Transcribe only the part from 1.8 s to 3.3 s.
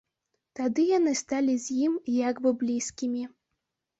ім як бы блізкімі.